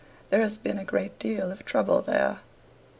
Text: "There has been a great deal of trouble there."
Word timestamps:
"There 0.31 0.41
has 0.41 0.57
been 0.57 0.79
a 0.79 0.83
great 0.83 1.19
deal 1.19 1.51
of 1.51 1.63
trouble 1.63 2.01
there." 2.01 2.39